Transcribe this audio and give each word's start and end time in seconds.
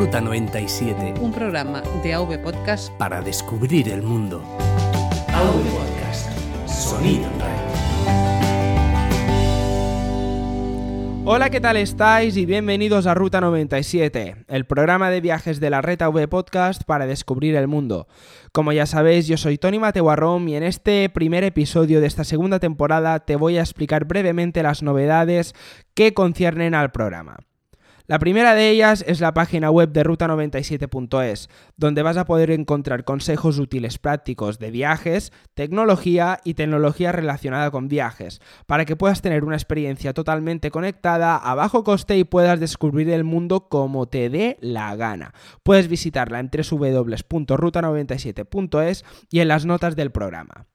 Ruta 0.00 0.22
97. 0.22 1.20
Un 1.20 1.30
programa 1.30 1.82
de 2.02 2.14
AV 2.14 2.42
Podcast 2.42 2.90
para 2.92 3.20
descubrir 3.20 3.90
el 3.90 4.00
mundo. 4.00 4.42
AV 5.28 5.62
Podcast. 5.76 6.30
Sonido 6.66 7.26
en 7.26 7.38
red. 7.38 7.60
Hola, 11.26 11.50
¿qué 11.50 11.60
tal 11.60 11.76
estáis? 11.76 12.38
Y 12.38 12.46
bienvenidos 12.46 13.06
a 13.06 13.12
Ruta 13.12 13.42
97, 13.42 14.46
el 14.48 14.64
programa 14.64 15.10
de 15.10 15.20
viajes 15.20 15.60
de 15.60 15.68
la 15.68 15.82
Red 15.82 16.00
AV 16.00 16.28
Podcast 16.28 16.84
para 16.84 17.06
descubrir 17.06 17.54
el 17.54 17.68
mundo. 17.68 18.08
Como 18.52 18.72
ya 18.72 18.86
sabéis, 18.86 19.26
yo 19.26 19.36
soy 19.36 19.58
Tony 19.58 19.78
Mateguarrón 19.78 20.48
y 20.48 20.56
en 20.56 20.62
este 20.62 21.10
primer 21.10 21.44
episodio 21.44 22.00
de 22.00 22.06
esta 22.06 22.24
segunda 22.24 22.58
temporada 22.58 23.18
te 23.20 23.36
voy 23.36 23.58
a 23.58 23.60
explicar 23.60 24.06
brevemente 24.06 24.62
las 24.62 24.82
novedades 24.82 25.54
que 25.92 26.14
conciernen 26.14 26.74
al 26.74 26.90
programa. 26.90 27.36
La 28.10 28.18
primera 28.18 28.54
de 28.56 28.70
ellas 28.70 29.04
es 29.06 29.20
la 29.20 29.34
página 29.34 29.70
web 29.70 29.92
de 29.92 30.02
ruta97.es, 30.02 31.48
donde 31.76 32.02
vas 32.02 32.16
a 32.16 32.24
poder 32.24 32.50
encontrar 32.50 33.04
consejos 33.04 33.60
útiles 33.60 33.98
prácticos 33.98 34.58
de 34.58 34.72
viajes, 34.72 35.32
tecnología 35.54 36.40
y 36.42 36.54
tecnología 36.54 37.12
relacionada 37.12 37.70
con 37.70 37.86
viajes, 37.86 38.40
para 38.66 38.84
que 38.84 38.96
puedas 38.96 39.22
tener 39.22 39.44
una 39.44 39.54
experiencia 39.54 40.12
totalmente 40.12 40.72
conectada 40.72 41.36
a 41.36 41.54
bajo 41.54 41.84
coste 41.84 42.18
y 42.18 42.24
puedas 42.24 42.58
descubrir 42.58 43.10
el 43.10 43.22
mundo 43.22 43.68
como 43.68 44.08
te 44.08 44.28
dé 44.28 44.58
la 44.60 44.96
gana. 44.96 45.32
Puedes 45.62 45.86
visitarla 45.86 46.40
en 46.40 46.50
www.ruta97.es 46.50 49.04
y 49.30 49.38
en 49.38 49.46
las 49.46 49.66
notas 49.66 49.94
del 49.94 50.10
programa. 50.10 50.66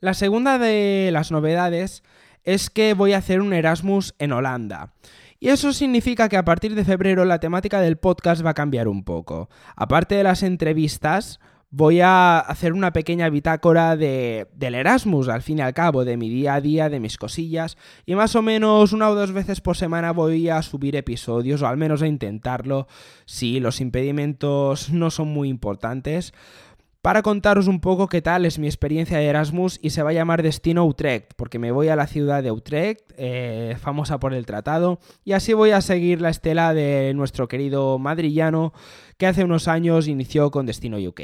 La 0.00 0.14
segunda 0.14 0.56
de 0.56 1.10
las 1.12 1.30
novedades 1.30 2.02
es 2.44 2.70
que 2.70 2.94
voy 2.94 3.12
a 3.12 3.18
hacer 3.18 3.42
un 3.42 3.52
Erasmus 3.52 4.14
en 4.18 4.32
Holanda. 4.32 4.94
Y 5.42 5.48
eso 5.48 5.72
significa 5.72 6.28
que 6.28 6.36
a 6.36 6.44
partir 6.44 6.74
de 6.74 6.84
febrero 6.84 7.24
la 7.24 7.40
temática 7.40 7.80
del 7.80 7.96
podcast 7.96 8.44
va 8.44 8.50
a 8.50 8.54
cambiar 8.54 8.88
un 8.88 9.04
poco. 9.04 9.48
Aparte 9.74 10.14
de 10.14 10.22
las 10.22 10.42
entrevistas, 10.42 11.40
voy 11.70 12.02
a 12.02 12.40
hacer 12.40 12.74
una 12.74 12.92
pequeña 12.92 13.30
bitácora 13.30 13.96
de, 13.96 14.48
del 14.52 14.74
Erasmus, 14.74 15.28
al 15.28 15.40
fin 15.40 15.58
y 15.58 15.62
al 15.62 15.72
cabo, 15.72 16.04
de 16.04 16.18
mi 16.18 16.28
día 16.28 16.56
a 16.56 16.60
día, 16.60 16.90
de 16.90 17.00
mis 17.00 17.16
cosillas, 17.16 17.78
y 18.04 18.16
más 18.16 18.36
o 18.36 18.42
menos 18.42 18.92
una 18.92 19.08
o 19.08 19.14
dos 19.14 19.32
veces 19.32 19.62
por 19.62 19.78
semana 19.78 20.12
voy 20.12 20.50
a 20.50 20.60
subir 20.60 20.94
episodios, 20.94 21.62
o 21.62 21.68
al 21.68 21.78
menos 21.78 22.02
a 22.02 22.06
intentarlo, 22.06 22.86
si 23.24 23.60
los 23.60 23.80
impedimentos 23.80 24.90
no 24.90 25.10
son 25.10 25.28
muy 25.28 25.48
importantes 25.48 26.34
para 27.02 27.22
contaros 27.22 27.66
un 27.66 27.80
poco 27.80 28.08
qué 28.08 28.20
tal 28.20 28.44
es 28.44 28.58
mi 28.58 28.66
experiencia 28.66 29.18
de 29.18 29.26
Erasmus 29.26 29.78
y 29.82 29.90
se 29.90 30.02
va 30.02 30.10
a 30.10 30.14
llamar 30.14 30.42
Destino 30.42 30.84
Utrecht, 30.84 31.32
porque 31.36 31.58
me 31.58 31.72
voy 31.72 31.88
a 31.88 31.96
la 31.96 32.06
ciudad 32.06 32.42
de 32.42 32.50
Utrecht, 32.50 33.12
eh, 33.16 33.76
famosa 33.80 34.20
por 34.20 34.34
el 34.34 34.44
tratado, 34.44 34.98
y 35.24 35.32
así 35.32 35.54
voy 35.54 35.70
a 35.70 35.80
seguir 35.80 36.20
la 36.20 36.30
estela 36.30 36.74
de 36.74 37.12
nuestro 37.14 37.48
querido 37.48 37.98
madrillano 37.98 38.72
que 39.16 39.26
hace 39.26 39.44
unos 39.44 39.66
años 39.68 40.08
inició 40.08 40.50
con 40.50 40.66
Destino 40.66 40.98
UK. 40.98 41.20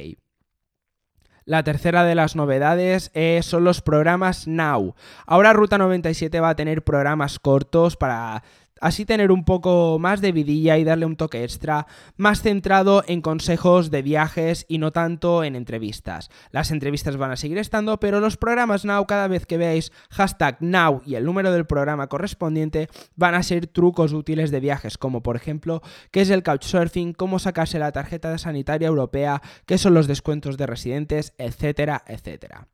La 1.45 1.63
tercera 1.63 2.03
de 2.03 2.17
las 2.17 2.35
novedades 2.35 3.13
eh, 3.15 3.41
son 3.45 3.63
los 3.63 3.81
programas 3.81 4.49
Now. 4.49 4.97
Ahora 5.27 5.53
Ruta 5.53 5.79
97 5.79 6.41
va 6.41 6.49
a 6.49 6.57
tener 6.57 6.83
programas 6.83 7.39
cortos 7.39 7.97
para 7.97 8.43
Así 8.81 9.07
tener 9.07 9.33
un 9.33 9.45
poco 9.45 9.99
más 9.99 10.21
de 10.21 10.33
vidilla 10.33 10.77
y 10.77 10.85
darle 10.85 11.07
un 11.07 11.17
toque 11.17 11.45
extra, 11.45 11.87
más 12.17 12.43
centrado 12.43 13.03
en 13.07 13.23
consejos 13.23 13.91
de 13.91 14.03
viajes 14.03 14.67
y 14.69 14.77
no 14.79 14.93
tanto 14.93 15.45
en 15.45 15.57
entrevistas. 15.57 16.31
Las 16.51 16.71
entrevistas 16.71 17.17
van 17.17 17.31
a 17.31 17.37
seguir 17.37 17.57
estando, 17.57 17.99
pero 17.99 18.21
los 18.21 18.37
programas 18.37 18.85
Now, 18.85 19.07
cada 19.07 19.29
vez 19.29 19.47
que 19.47 19.57
veáis 19.57 19.93
hashtag 20.11 20.59
Now 20.61 21.01
y 21.07 21.15
el 21.15 21.25
número 21.25 21.53
del 21.53 21.67
programa 21.67 22.09
correspondiente, 22.09 22.89
van 23.15 23.35
a 23.35 23.43
ser 23.43 23.67
trucos 23.67 24.13
útiles 24.13 24.51
de 24.51 24.61
viajes, 24.61 24.99
como 24.99 25.23
por 25.23 25.37
ejemplo 25.37 25.81
qué 26.11 26.21
es 26.21 26.31
el 26.31 26.43
couchsurfing, 26.43 27.15
cómo 27.15 27.39
sacarse 27.39 27.79
la 27.79 27.93
tarjeta 27.93 28.37
sanitaria 28.37 28.89
europea, 28.89 29.41
qué 29.65 29.79
son 29.79 29.95
los 29.95 30.07
descuentos 30.07 30.59
de 30.59 30.67
residentes, 30.67 31.33
etcétera, 31.39 32.05
etcétera. 32.07 32.69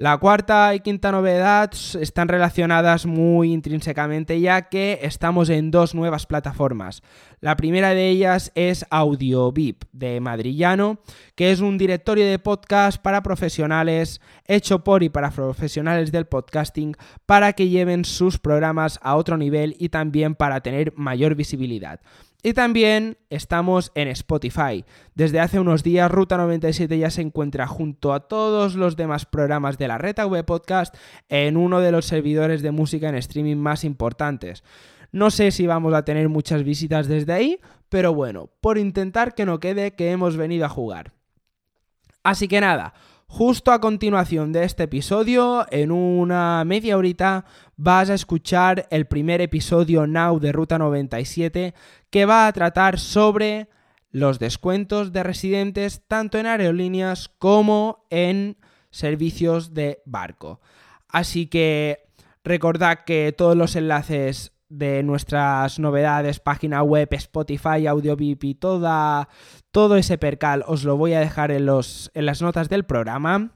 La 0.00 0.16
cuarta 0.18 0.76
y 0.76 0.78
quinta 0.78 1.10
novedad 1.10 1.72
están 2.00 2.28
relacionadas 2.28 3.04
muy 3.04 3.52
intrínsecamente 3.52 4.40
ya 4.40 4.68
que 4.68 5.00
estamos 5.02 5.48
en 5.48 5.72
dos 5.72 5.92
nuevas 5.92 6.24
plataformas. 6.24 7.02
La 7.40 7.56
primera 7.56 7.90
de 7.94 8.08
ellas 8.08 8.52
es 8.54 8.86
AudioVip 8.90 9.82
de 9.90 10.20
Madrillano, 10.20 11.00
que 11.34 11.50
es 11.50 11.58
un 11.58 11.78
directorio 11.78 12.26
de 12.26 12.38
podcast 12.38 13.02
para 13.02 13.24
profesionales 13.24 14.20
hecho 14.46 14.84
por 14.84 15.02
y 15.02 15.08
para 15.08 15.32
profesionales 15.32 16.12
del 16.12 16.26
podcasting 16.26 16.94
para 17.26 17.52
que 17.54 17.68
lleven 17.68 18.04
sus 18.04 18.38
programas 18.38 19.00
a 19.02 19.16
otro 19.16 19.36
nivel 19.36 19.74
y 19.80 19.88
también 19.88 20.36
para 20.36 20.60
tener 20.60 20.92
mayor 20.94 21.34
visibilidad. 21.34 21.98
Y 22.42 22.52
también 22.52 23.18
estamos 23.30 23.90
en 23.96 24.06
Spotify. 24.08 24.84
Desde 25.16 25.40
hace 25.40 25.58
unos 25.58 25.82
días 25.82 26.08
Ruta 26.08 26.36
97 26.36 26.96
ya 26.96 27.10
se 27.10 27.20
encuentra 27.20 27.66
junto 27.66 28.14
a 28.14 28.28
todos 28.28 28.76
los 28.76 28.96
demás 28.96 29.26
programas 29.26 29.76
de 29.76 29.88
la 29.88 29.98
Reta 29.98 30.24
V 30.24 30.44
Podcast 30.44 30.94
en 31.28 31.56
uno 31.56 31.80
de 31.80 31.90
los 31.90 32.06
servidores 32.06 32.62
de 32.62 32.70
música 32.70 33.08
en 33.08 33.16
streaming 33.16 33.56
más 33.56 33.82
importantes. 33.82 34.62
No 35.10 35.32
sé 35.32 35.50
si 35.50 35.66
vamos 35.66 35.94
a 35.94 36.04
tener 36.04 36.28
muchas 36.28 36.62
visitas 36.62 37.08
desde 37.08 37.32
ahí, 37.32 37.60
pero 37.88 38.14
bueno, 38.14 38.50
por 38.60 38.78
intentar 38.78 39.34
que 39.34 39.44
no 39.44 39.58
quede 39.58 39.94
que 39.94 40.12
hemos 40.12 40.36
venido 40.36 40.64
a 40.64 40.68
jugar. 40.68 41.14
Así 42.22 42.46
que 42.46 42.60
nada, 42.60 42.94
Justo 43.30 43.72
a 43.72 43.80
continuación 43.80 44.52
de 44.52 44.64
este 44.64 44.84
episodio, 44.84 45.66
en 45.70 45.92
una 45.92 46.64
media 46.64 46.96
horita, 46.96 47.44
vas 47.76 48.08
a 48.08 48.14
escuchar 48.14 48.88
el 48.90 49.06
primer 49.06 49.42
episodio 49.42 50.06
Now 50.06 50.40
de 50.40 50.50
Ruta 50.50 50.78
97 50.78 51.74
que 52.08 52.24
va 52.24 52.46
a 52.46 52.52
tratar 52.54 52.98
sobre 52.98 53.68
los 54.10 54.38
descuentos 54.38 55.12
de 55.12 55.22
residentes 55.22 56.02
tanto 56.08 56.38
en 56.38 56.46
aerolíneas 56.46 57.28
como 57.28 58.06
en 58.08 58.56
servicios 58.90 59.74
de 59.74 60.02
barco. 60.06 60.62
Así 61.06 61.46
que 61.46 62.08
recordad 62.42 63.04
que 63.04 63.34
todos 63.36 63.56
los 63.56 63.76
enlaces 63.76 64.52
de 64.68 65.02
nuestras 65.02 65.78
novedades, 65.78 66.40
página 66.40 66.82
web, 66.82 67.08
Spotify, 67.12 67.86
AudioVip 67.86 68.44
y 68.44 68.54
toda, 68.54 69.28
todo 69.70 69.96
ese 69.96 70.18
percal 70.18 70.64
os 70.66 70.84
lo 70.84 70.96
voy 70.96 71.14
a 71.14 71.20
dejar 71.20 71.50
en, 71.50 71.66
los, 71.66 72.10
en 72.14 72.26
las 72.26 72.42
notas 72.42 72.68
del 72.68 72.84
programa. 72.84 73.52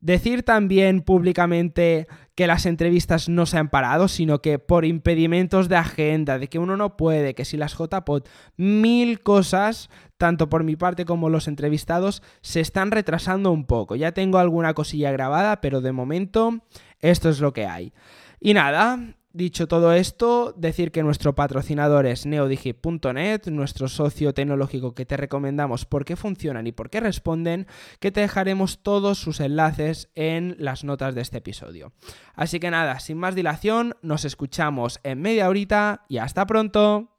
Decir 0.00 0.44
también 0.44 1.02
públicamente 1.02 2.06
que 2.36 2.46
las 2.46 2.66
entrevistas 2.66 3.28
no 3.28 3.46
se 3.46 3.58
han 3.58 3.68
parado, 3.68 4.06
sino 4.06 4.40
que 4.40 4.60
por 4.60 4.84
impedimentos 4.84 5.68
de 5.68 5.74
agenda, 5.74 6.38
de 6.38 6.48
que 6.48 6.60
uno 6.60 6.76
no 6.76 6.96
puede, 6.96 7.34
que 7.34 7.44
si 7.44 7.56
las 7.56 7.76
JPod, 7.76 8.22
mil 8.56 9.20
cosas, 9.20 9.90
tanto 10.16 10.48
por 10.48 10.62
mi 10.62 10.76
parte 10.76 11.04
como 11.04 11.30
los 11.30 11.48
entrevistados, 11.48 12.22
se 12.42 12.60
están 12.60 12.92
retrasando 12.92 13.50
un 13.50 13.64
poco. 13.64 13.96
Ya 13.96 14.12
tengo 14.12 14.38
alguna 14.38 14.72
cosilla 14.72 15.10
grabada, 15.10 15.60
pero 15.60 15.80
de 15.80 15.90
momento 15.90 16.60
esto 17.00 17.28
es 17.28 17.40
lo 17.40 17.52
que 17.52 17.66
hay. 17.66 17.92
Y 18.38 18.54
nada, 18.54 19.00
Dicho 19.38 19.68
todo 19.68 19.92
esto, 19.92 20.52
decir 20.56 20.90
que 20.90 21.04
nuestro 21.04 21.36
patrocinador 21.36 22.06
es 22.06 22.26
neodigi.net, 22.26 23.46
nuestro 23.46 23.86
socio 23.86 24.34
tecnológico 24.34 24.96
que 24.96 25.06
te 25.06 25.16
recomendamos 25.16 25.84
por 25.84 26.04
qué 26.04 26.16
funcionan 26.16 26.66
y 26.66 26.72
por 26.72 26.90
qué 26.90 26.98
responden, 26.98 27.68
que 28.00 28.10
te 28.10 28.20
dejaremos 28.20 28.82
todos 28.82 29.20
sus 29.20 29.38
enlaces 29.38 30.10
en 30.16 30.56
las 30.58 30.82
notas 30.82 31.14
de 31.14 31.20
este 31.20 31.38
episodio. 31.38 31.92
Así 32.34 32.58
que 32.58 32.72
nada, 32.72 32.98
sin 32.98 33.16
más 33.16 33.36
dilación, 33.36 33.94
nos 34.02 34.24
escuchamos 34.24 34.98
en 35.04 35.22
media 35.22 35.48
horita 35.48 36.04
y 36.08 36.18
hasta 36.18 36.44
pronto. 36.44 37.17